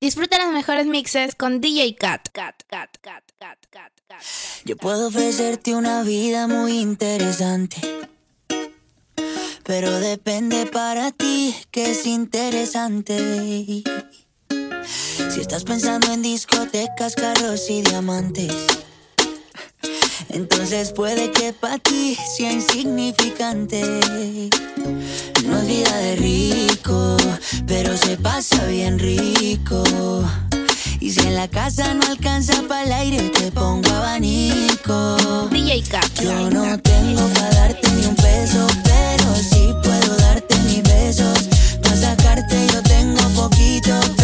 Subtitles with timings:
[0.00, 2.28] Disfruta los mejores mixes con DJ Cat.
[2.32, 4.22] Cat, Cat, Cat, Cat, Cat, Cat.
[4.64, 7.76] Yo puedo ofrecerte una vida muy interesante.
[9.64, 13.82] Pero depende para ti que es interesante.
[15.30, 18.87] Si estás pensando en discotecas, carros y diamantes
[20.30, 23.82] entonces puede que para ti sea insignificante.
[25.46, 27.16] No es vida de rico,
[27.66, 29.82] pero se pasa bien rico.
[31.00, 35.48] Y si en la casa no alcanza para el aire, te pongo abanico.
[35.50, 36.00] DJ K.
[36.22, 41.48] Yo no tengo para darte ni un peso, pero sí puedo darte mis besos.
[41.82, 44.17] Para sacarte yo tengo poquito.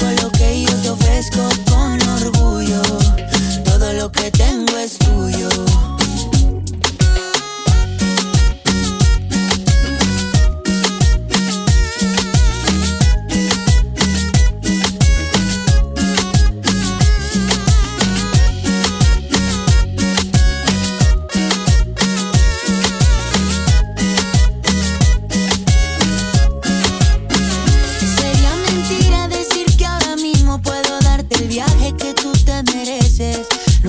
[0.00, 2.80] Todo lo que yo te ofrezco con orgullo,
[3.64, 5.69] todo lo que tengo es tuyo.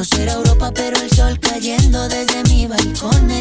[0.02, 3.41] No será Europa, pero el sol cayendo desde mi balcón.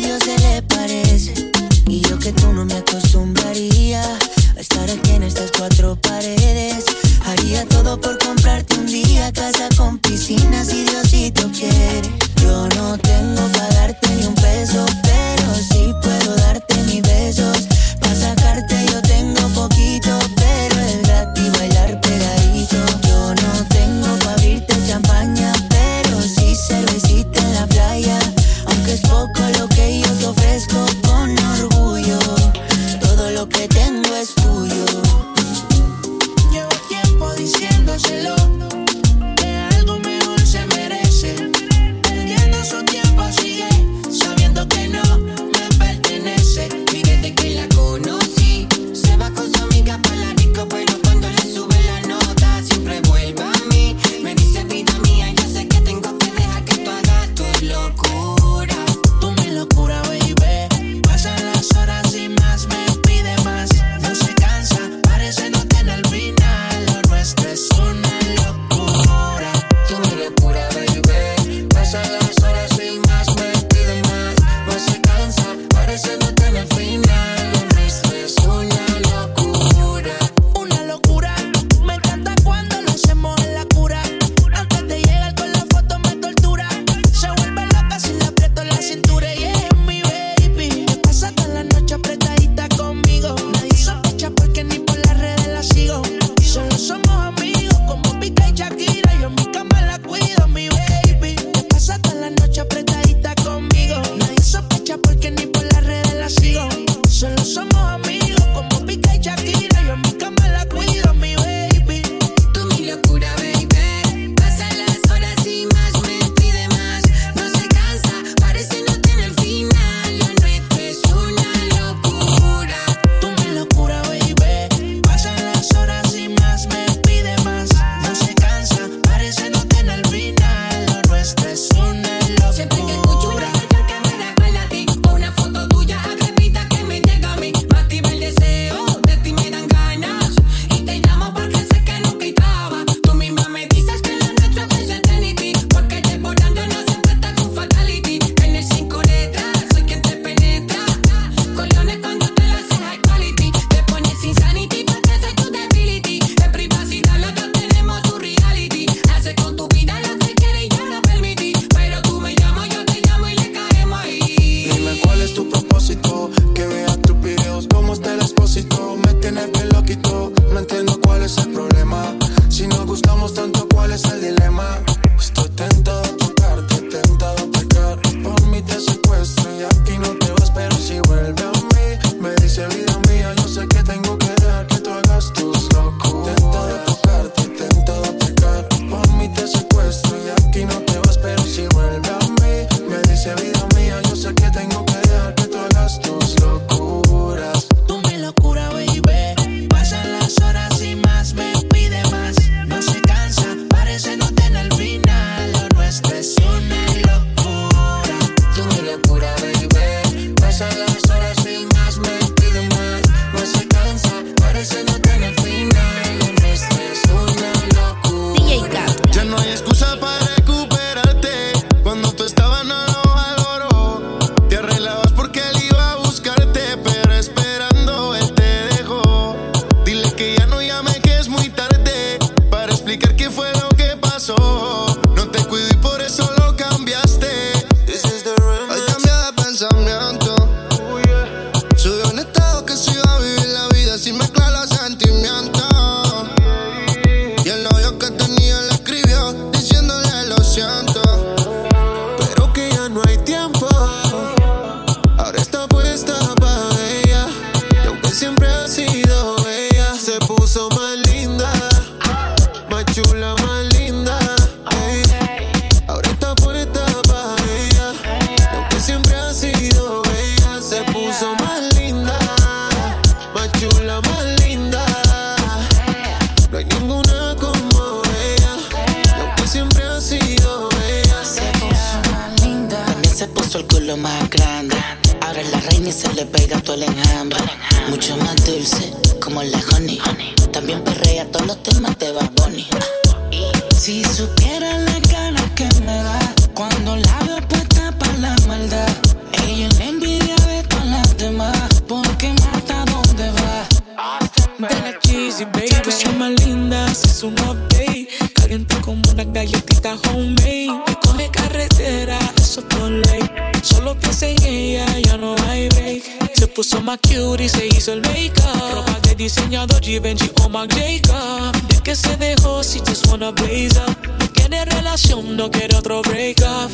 [325.40, 326.70] no quiere otro break up.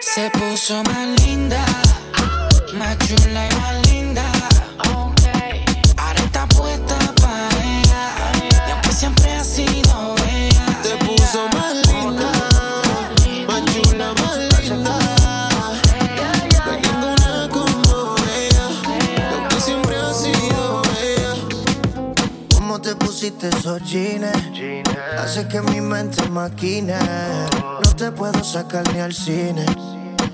[0.00, 1.64] Se puso más linda,
[2.74, 3.89] más chula y más linda.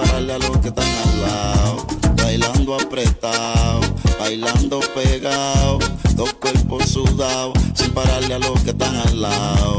[0.00, 1.86] pararle a los que están al lado.
[2.16, 3.80] Bailando apretado,
[4.18, 5.78] bailando pegado,
[6.14, 9.78] dos cuerpos sudados, sin pararle a los que están al lado.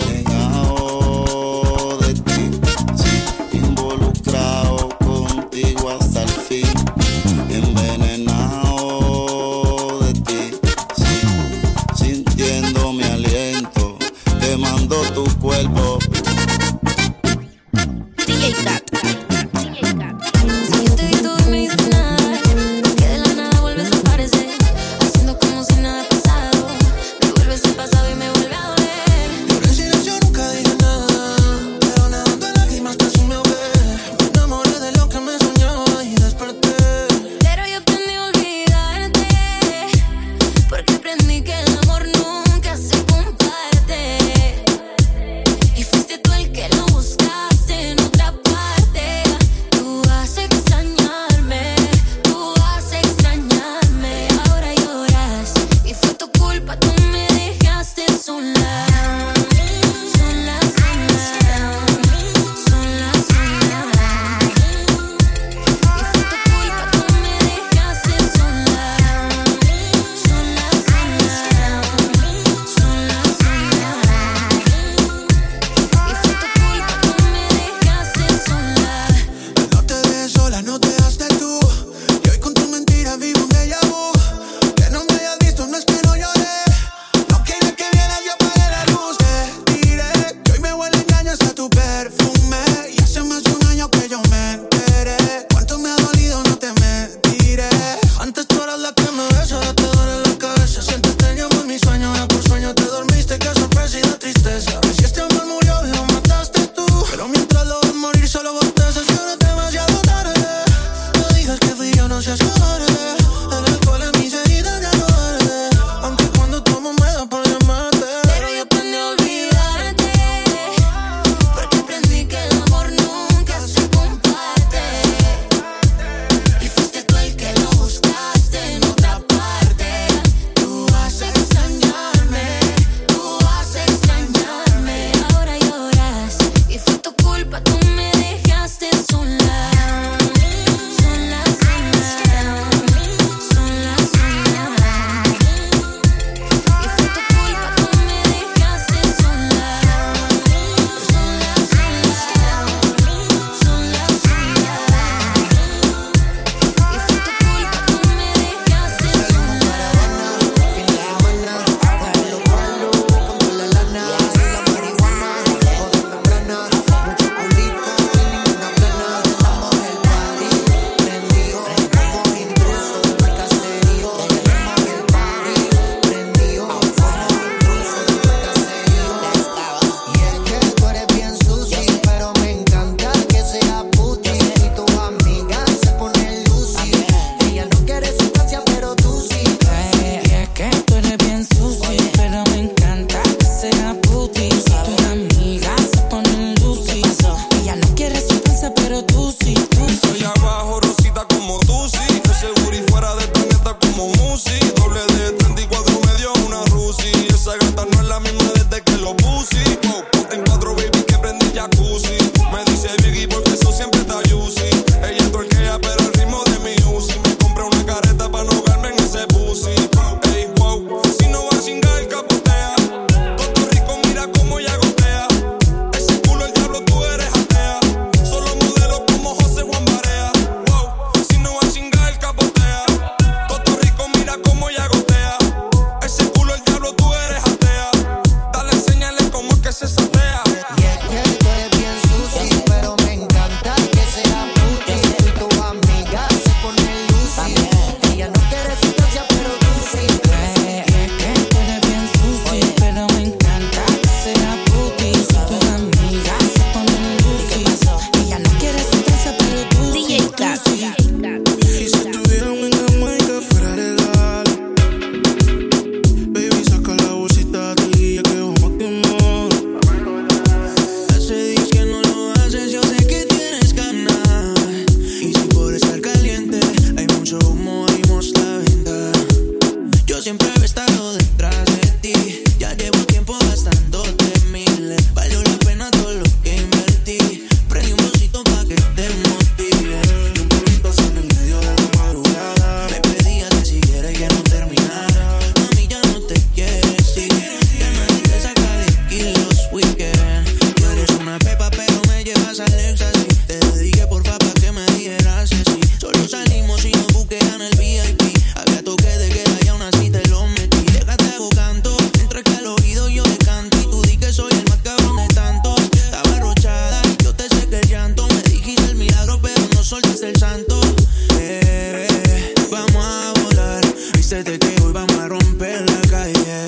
[324.32, 326.64] Prométete que hoy vamos a romper la calle.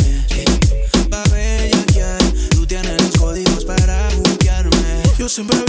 [1.09, 5.01] Pa' bellaquear, tú tienes los códigos para buquearme.
[5.17, 5.62] Yo siempre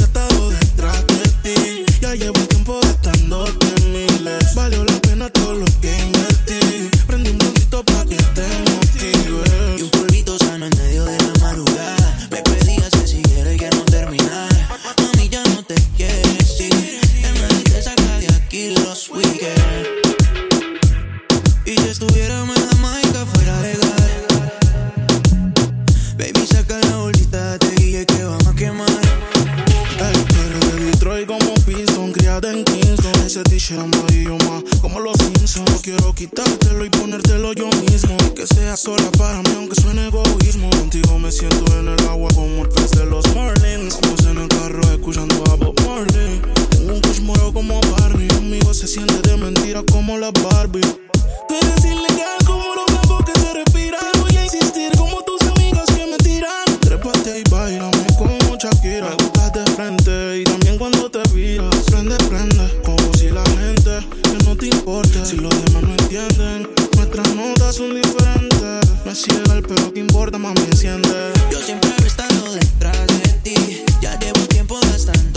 [74.66, 75.33] tiempo gastan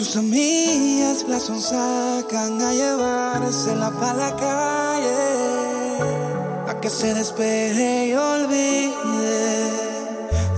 [0.00, 5.98] Sus amigas las sacan a llevarse llevársela pa' la calle,
[6.70, 9.70] a que se despeje y olvide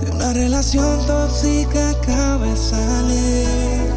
[0.01, 3.91] de una relación tóxica acaba salir.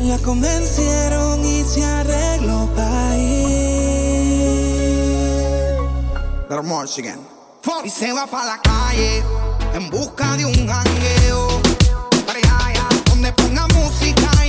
[0.00, 4.38] La convencieron y se arregló pa' ir.
[6.48, 6.62] Little
[7.84, 9.22] Y se va pa' la calle
[9.74, 11.77] en busca de un jangueo
[13.58, 14.47] buena música